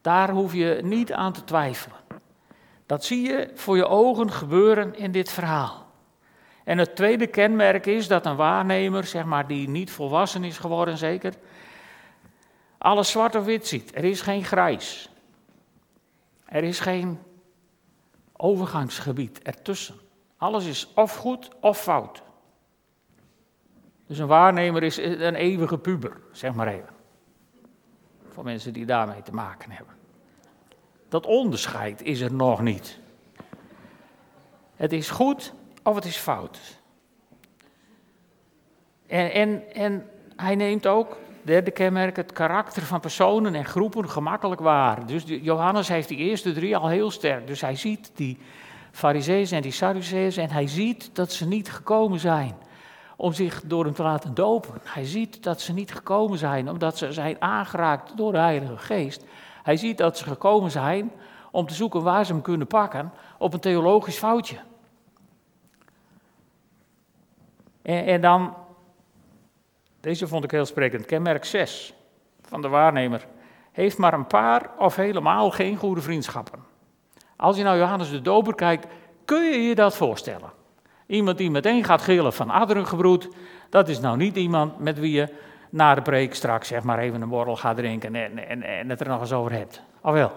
[0.00, 1.98] Daar hoef je niet aan te twijfelen.
[2.86, 5.86] Dat zie je voor je ogen gebeuren in dit verhaal.
[6.64, 10.98] En het tweede kenmerk is dat een waarnemer, zeg maar, die niet volwassen is geworden,
[10.98, 11.34] zeker,
[12.78, 13.96] alles zwart of wit ziet.
[13.96, 15.10] Er is geen grijs.
[16.44, 17.18] Er is geen
[18.36, 19.94] overgangsgebied ertussen.
[20.36, 22.22] Alles is of goed of fout.
[24.06, 26.94] Dus een waarnemer is een eeuwige puber, zeg maar even.
[28.28, 29.94] Voor mensen die daarmee te maken hebben.
[31.08, 32.98] Dat onderscheid is er nog niet.
[34.76, 36.78] Het is goed of het is fout.
[39.06, 41.16] En, en, en hij neemt ook
[41.48, 45.06] Derde kenmerk, het karakter van personen en groepen gemakkelijk waar.
[45.06, 47.46] Dus Johannes heeft die eerste drie al heel sterk.
[47.46, 48.38] Dus hij ziet die
[48.90, 52.56] fariseeën en die sadduceeën en hij ziet dat ze niet gekomen zijn
[53.16, 54.80] om zich door hem te laten dopen.
[54.84, 59.24] Hij ziet dat ze niet gekomen zijn omdat ze zijn aangeraakt door de Heilige Geest.
[59.62, 61.12] Hij ziet dat ze gekomen zijn
[61.50, 64.56] om te zoeken waar ze hem kunnen pakken op een theologisch foutje.
[67.82, 68.54] En, en dan
[70.00, 71.06] deze vond ik heel sprekend.
[71.06, 71.94] Kenmerk 6
[72.42, 73.26] van de waarnemer
[73.72, 76.64] heeft maar een paar of helemaal geen goede vriendschappen.
[77.36, 78.86] Als je nou Johannes de Doper kijkt,
[79.24, 80.52] kun je je dat voorstellen.
[81.06, 83.28] Iemand die meteen gaat gillen van adderengebroed,
[83.70, 85.34] dat is nou niet iemand met wie je
[85.70, 89.00] na de preek straks zeg maar even een borrel gaat drinken en, en, en het
[89.00, 89.82] er nog eens over hebt.
[90.02, 90.32] Of wel?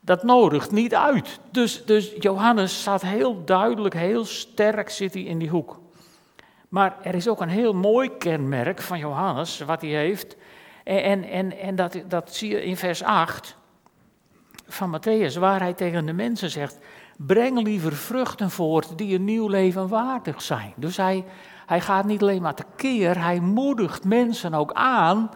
[0.00, 1.40] Dat nodigt niet uit.
[1.50, 5.79] Dus, dus Johannes staat heel duidelijk, heel sterk zit hij in die hoek.
[6.70, 10.36] Maar er is ook een heel mooi kenmerk van Johannes, wat hij heeft.
[10.84, 13.56] En, en, en dat, dat zie je in vers 8
[14.66, 16.78] van Matthäus, waar hij tegen de mensen zegt:
[17.16, 20.72] Breng liever vruchten voort die een nieuw leven waardig zijn.
[20.76, 21.24] Dus hij,
[21.66, 25.30] hij gaat niet alleen maar tekeer, hij moedigt mensen ook aan.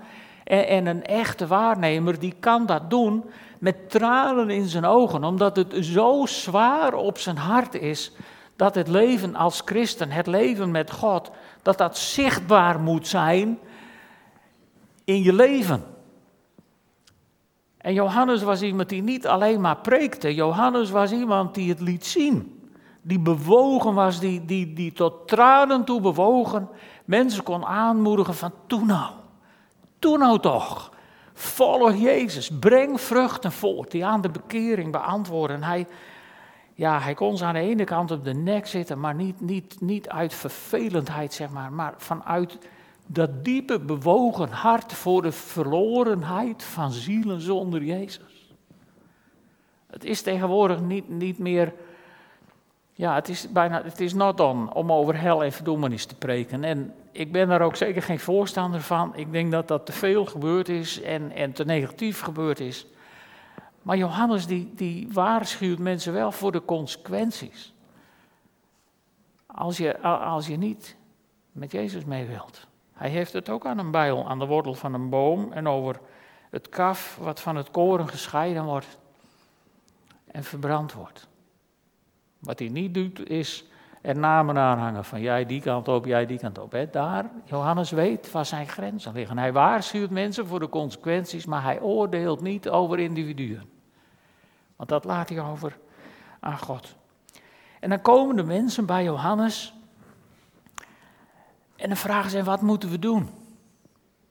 [0.44, 3.24] En, en een echte waarnemer die kan dat doen
[3.58, 8.12] met tranen in zijn ogen, omdat het zo zwaar op zijn hart is
[8.56, 11.30] dat het leven als christen, het leven met God,
[11.62, 13.58] dat dat zichtbaar moet zijn
[15.04, 15.84] in je leven.
[17.84, 20.34] En Johannes was iemand die niet alleen maar preekte.
[20.34, 22.68] Johannes was iemand die het liet zien.
[23.02, 26.68] Die bewogen was, die, die, die tot tranen toe bewogen.
[27.04, 29.12] Mensen kon aanmoedigen van, doe nou.
[29.98, 30.92] Doe nou toch.
[31.34, 32.50] Volg Jezus.
[32.60, 35.62] Breng vruchten voort die aan de bekering beantwoorden.
[35.62, 35.86] Hij,
[36.74, 39.80] ja, hij kon ze aan de ene kant op de nek zitten, maar niet, niet,
[39.80, 42.58] niet uit vervelendheid, zeg maar, maar vanuit
[43.06, 48.54] dat diepe bewogen hart voor de verlorenheid van zielen zonder Jezus.
[49.86, 51.72] Het is tegenwoordig niet, niet meer,
[52.92, 56.64] ja, het is bijna, het is not on om over hel en verdoemenis te preken.
[56.64, 59.16] En ik ben daar ook zeker geen voorstander van.
[59.16, 62.86] Ik denk dat dat te veel gebeurd is en, en te negatief gebeurd is.
[63.84, 67.74] Maar Johannes die, die waarschuwt mensen wel voor de consequenties.
[69.46, 70.96] Als je, als je niet
[71.52, 72.66] met Jezus mee wilt.
[72.92, 76.00] Hij heeft het ook aan een bijl, aan de wortel van een boom en over
[76.50, 78.98] het kaf wat van het koren gescheiden wordt
[80.26, 81.28] en verbrand wordt.
[82.38, 83.64] Wat hij niet doet is
[84.02, 86.86] er namen aanhangen van jij die kant op, jij die kant op.
[86.90, 89.38] Daar, Johannes weet waar zijn grenzen liggen.
[89.38, 93.73] Hij waarschuwt mensen voor de consequenties, maar hij oordeelt niet over individuen.
[94.86, 95.76] Want dat laat hij over
[96.40, 96.94] aan God.
[97.80, 99.74] En dan komen de mensen bij Johannes
[101.76, 103.30] en dan vragen ze, wat moeten we doen?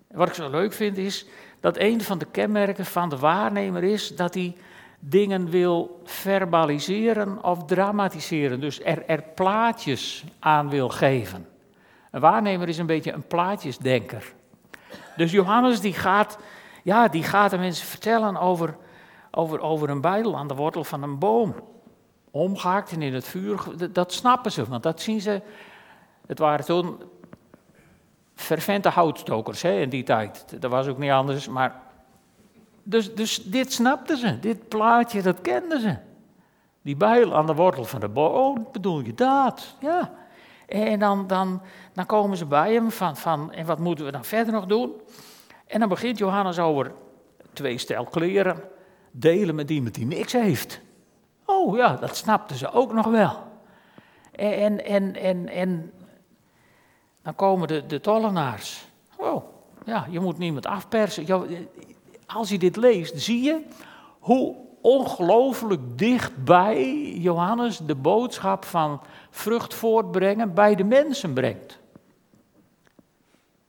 [0.07, 1.25] En wat ik zo leuk vind is
[1.59, 4.55] dat een van de kenmerken van de waarnemer is dat hij
[4.99, 8.59] dingen wil verbaliseren of dramatiseren.
[8.59, 11.47] Dus er, er plaatjes aan wil geven.
[12.11, 14.33] Een waarnemer is een beetje een plaatjesdenker.
[15.15, 16.37] Dus Johannes die gaat,
[16.83, 18.75] ja, die gaat de mensen vertellen over,
[19.35, 21.55] over, over een bijl aan de wortel van een boom.
[22.31, 25.41] Omgehaakt en in het vuur, dat snappen ze, want dat zien ze.
[26.27, 26.97] Het waren toen
[28.35, 30.45] fervente houtstokers hè, in die tijd.
[30.59, 31.81] Dat was ook niet anders, maar...
[32.85, 35.95] Dus, dus dit snapten ze, dit plaatje, dat kenden ze.
[36.81, 39.75] Die bijl aan de wortel van de boom, bedoel je dat?
[39.79, 40.11] Ja.
[40.67, 41.61] En dan, dan,
[41.93, 44.91] dan komen ze bij hem van, van, en wat moeten we dan verder nog doen?
[45.67, 46.91] En dan begint Johannes over
[47.53, 48.63] twee stel kleren,
[49.15, 50.81] delen met iemand die niks heeft.
[51.45, 53.43] Oh ja, dat snapten ze ook nog wel.
[54.31, 55.91] En, en, en, en
[57.21, 58.85] dan komen de, de tollenaars.
[59.17, 59.43] Oh,
[59.85, 61.47] ja, je moet niemand afpersen.
[62.25, 63.61] Als je dit leest, zie je
[64.19, 71.79] hoe ongelooflijk dichtbij Johannes de boodschap van vrucht voortbrengen bij de mensen brengt.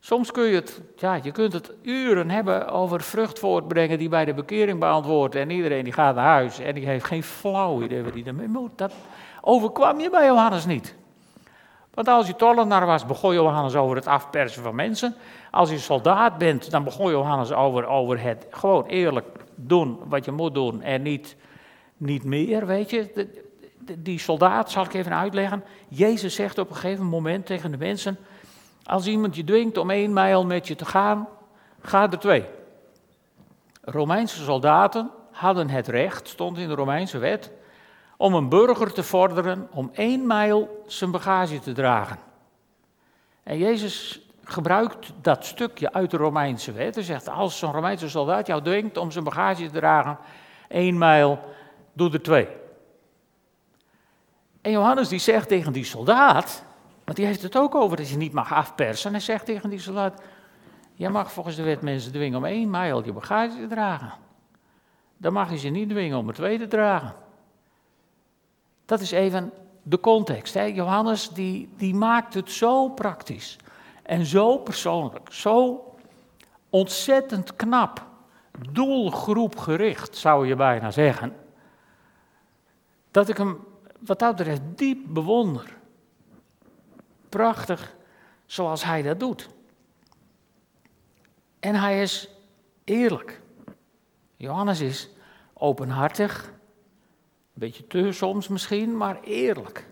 [0.05, 4.25] Soms kun je het, ja, je kunt het uren hebben over vrucht voortbrengen die bij
[4.25, 5.35] de bekering beantwoordt.
[5.35, 8.49] En iedereen die gaat naar huis en die heeft geen flauw idee wat hij ermee
[8.49, 8.71] moet.
[8.77, 8.93] Dat
[9.41, 10.95] overkwam je bij Johannes niet.
[11.95, 15.15] Want als je tollenaar was, begon Johannes over het afpersen van mensen.
[15.51, 20.33] Als je soldaat bent, dan begon Johannes over, over het gewoon eerlijk doen wat je
[20.33, 21.37] moet doen en niet,
[21.97, 23.29] niet meer, weet je.
[23.99, 25.65] die soldaat, zal ik even uitleggen.
[25.89, 28.19] Jezus zegt op een gegeven moment tegen de mensen,
[28.85, 31.29] als iemand je dwingt om één mijl met je te gaan,
[31.81, 32.45] ga er twee.
[33.83, 37.51] Romeinse soldaten hadden het recht, stond in de Romeinse wet,
[38.17, 42.19] om een burger te vorderen om één mijl zijn bagage te dragen.
[43.43, 46.95] En Jezus gebruikt dat stukje uit de Romeinse wet.
[46.95, 50.19] Hij zegt, als zo'n Romeinse soldaat jou dwingt om zijn bagage te dragen,
[50.69, 51.39] één mijl,
[51.93, 52.49] doe er twee.
[54.61, 56.65] En Johannes die zegt tegen die soldaat,
[57.05, 59.11] want die heeft het ook over dat je niet mag afpersen.
[59.11, 60.23] Hij zegt tegen die soldaat,
[60.95, 64.13] jij mag volgens de wet mensen dwingen om één mijl je bagage te dragen.
[65.17, 67.15] Dan mag je ze niet dwingen om er twee te dragen.
[68.85, 70.55] Dat is even de context.
[70.55, 70.63] Hè?
[70.63, 73.57] Johannes die, die maakt het zo praktisch
[74.03, 75.85] en zo persoonlijk, zo
[76.71, 78.07] ontzettend knap,
[78.71, 81.37] doelgroepgericht zou je bijna zeggen,
[83.11, 83.59] dat ik hem
[83.99, 85.77] wat dat betreft diep bewonder.
[87.35, 87.97] Prachtig
[88.47, 89.49] zoals hij dat doet.
[91.61, 92.29] En hij is
[92.85, 93.41] eerlijk.
[94.37, 95.11] Johannes is
[95.53, 96.55] openhartig, een
[97.55, 99.89] beetje te soms misschien, maar eerlijk.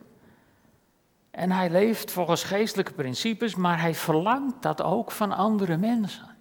[1.31, 6.37] En hij leeft volgens geestelijke principes, maar hij verlangt dat ook van andere mensen.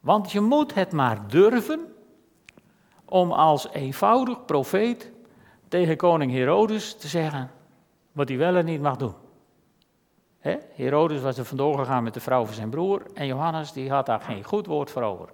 [0.00, 1.94] Want je moet het maar durven
[3.04, 5.10] om als eenvoudig profeet
[5.68, 7.53] tegen koning Herodes te zeggen
[8.14, 9.14] wat hij wel en niet mag doen.
[10.74, 14.06] Herodes was er vandoor gegaan met de vrouw van zijn broer en Johannes die had
[14.06, 15.28] daar geen goed woord voor over.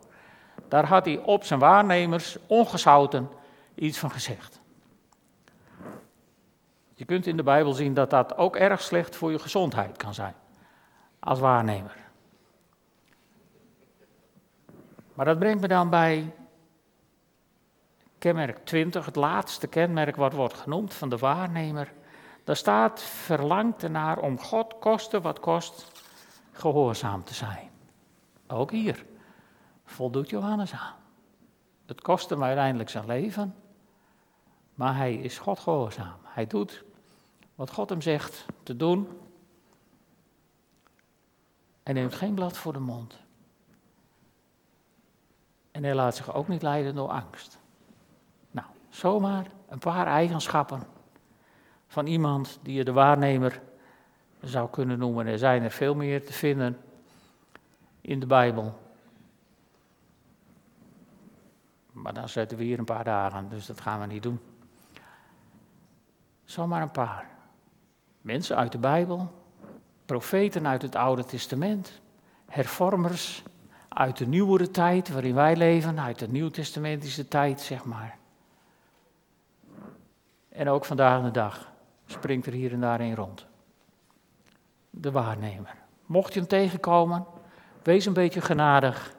[0.68, 3.28] Daar had hij op zijn waarnemers ongezouten
[3.74, 4.60] iets van gezegd.
[6.94, 10.14] Je kunt in de Bijbel zien dat dat ook erg slecht voor je gezondheid kan
[10.14, 10.34] zijn,
[11.18, 11.96] als waarnemer.
[15.14, 16.32] Maar dat brengt me dan bij
[18.18, 21.92] kenmerk 20, het laatste kenmerk wat wordt genoemd van de waarnemer.
[22.50, 26.02] Daar staat verlangt ernaar om God koste wat kost
[26.52, 27.70] gehoorzaam te zijn.
[28.46, 29.06] Ook hier
[29.84, 30.94] voldoet Johannes aan.
[31.86, 33.54] Het kost hem uiteindelijk zijn leven,
[34.74, 36.16] maar hij is God gehoorzaam.
[36.22, 36.84] Hij doet
[37.54, 39.20] wat God hem zegt te doen
[41.82, 43.18] en neemt geen blad voor de mond.
[45.70, 47.58] En hij laat zich ook niet leiden door angst.
[48.50, 50.98] Nou, zomaar een paar eigenschappen
[51.90, 53.60] van iemand die je de waarnemer
[54.40, 55.26] zou kunnen noemen.
[55.26, 56.78] Er zijn er veel meer te vinden
[58.00, 58.78] in de Bijbel.
[61.92, 64.40] Maar dan zetten we hier een paar dagen, dus dat gaan we niet doen.
[66.44, 67.28] Zomaar een paar.
[68.20, 69.32] Mensen uit de Bijbel,
[70.06, 72.00] profeten uit het Oude Testament,
[72.46, 73.42] hervormers
[73.88, 78.18] uit de nieuwere tijd waarin wij leven, uit de Nieuwtestamentische tijd, zeg maar.
[80.48, 81.69] En ook vandaag de dag
[82.10, 83.46] springt er hier en daar een rond.
[84.90, 85.74] De waarnemer.
[86.06, 87.26] Mocht je hem tegenkomen,
[87.82, 89.14] wees een beetje genadig.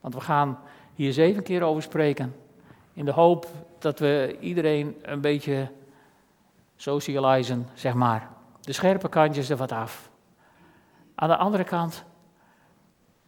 [0.00, 0.58] Want we gaan
[0.94, 2.34] hier zeven keer over spreken.
[2.92, 3.46] In de hoop
[3.78, 5.70] dat we iedereen een beetje
[6.76, 8.28] socializen, zeg maar.
[8.60, 10.10] De scherpe kantjes er wat af.
[11.14, 12.04] Aan de andere kant,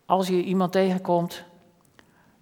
[0.06, 1.44] als je iemand tegenkomt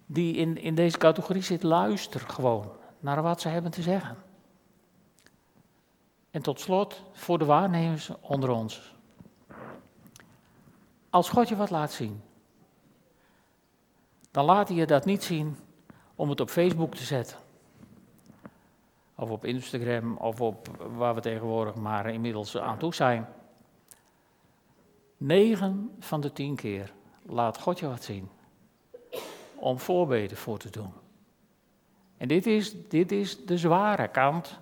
[0.05, 4.17] die in, in deze categorie zit, luister gewoon naar wat ze hebben te zeggen.
[6.37, 8.95] En tot slot, voor de waarnemers onder ons.
[11.09, 12.21] Als God je wat laat zien,
[14.31, 15.57] dan laat hij je dat niet zien
[16.15, 17.37] om het op Facebook te zetten.
[19.15, 23.27] Of op Instagram, of op waar we tegenwoordig maar inmiddels aan toe zijn.
[25.17, 26.93] Negen van de tien keer
[27.25, 28.29] laat God je wat zien.
[29.55, 30.93] Om voorbeden voor te doen.
[32.17, 34.59] En dit is, dit is de zware kant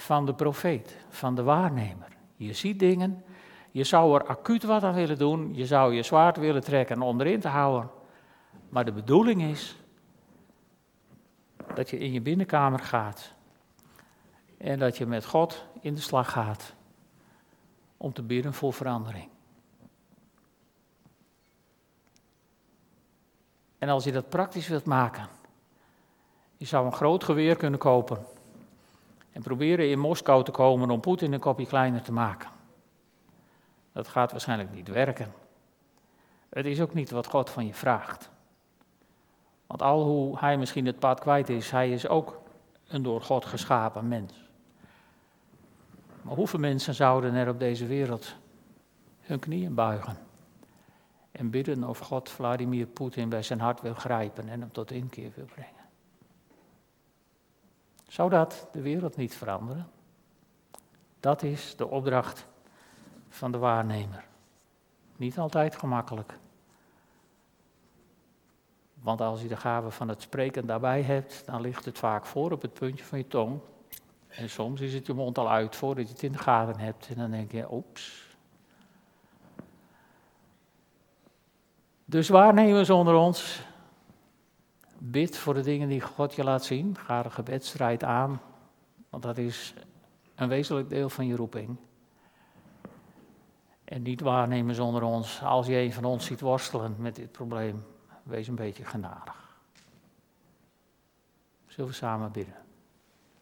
[0.00, 2.08] van de profeet, van de waarnemer.
[2.36, 3.24] Je ziet dingen,
[3.70, 7.20] je zou er acuut wat aan willen doen, je zou je zwaard willen trekken om
[7.20, 7.90] erin te houden.
[8.68, 9.76] Maar de bedoeling is
[11.74, 13.32] dat je in je binnenkamer gaat
[14.58, 16.74] en dat je met God in de slag gaat
[17.96, 19.28] om te bidden voor verandering.
[23.78, 25.28] En als je dat praktisch wilt maken,
[26.56, 28.26] je zou een groot geweer kunnen kopen
[29.32, 32.48] en proberen in Moskou te komen om Poetin een kopje kleiner te maken.
[33.92, 35.32] Dat gaat waarschijnlijk niet werken.
[36.48, 38.30] Het is ook niet wat God van je vraagt.
[39.66, 42.40] Want al hoe hij misschien het pad kwijt is, hij is ook
[42.88, 44.48] een door God geschapen mens.
[46.22, 48.34] Maar hoeveel mensen zouden er op deze wereld
[49.20, 50.16] hun knieën buigen
[51.32, 55.32] en bidden of God Vladimir Poetin bij zijn hart wil grijpen en hem tot inkeer
[55.34, 55.79] wil brengen?
[58.10, 59.90] Zou dat de wereld niet veranderen?
[61.20, 62.46] Dat is de opdracht
[63.28, 64.24] van de waarnemer.
[65.16, 66.38] Niet altijd gemakkelijk.
[68.94, 72.52] Want als je de gave van het spreken daarbij hebt, dan ligt het vaak voor
[72.52, 73.60] op het puntje van je tong.
[74.28, 77.08] En soms is het je mond al uit voordat je het in de gaten hebt.
[77.08, 78.36] En dan denk je, oeps.
[82.04, 83.62] Dus waarnemers onder ons,
[85.02, 86.96] bid voor de dingen die God je laat zien.
[86.98, 88.40] Ga de gebedstrijd aan,
[89.08, 89.74] want dat is
[90.34, 91.76] een wezenlijk deel van je roeping.
[93.84, 97.84] En niet waarnemers onder ons, als je een van ons ziet worstelen met dit probleem,
[98.22, 99.58] wees een beetje genadig.
[101.66, 102.59] Zullen we samen bidden?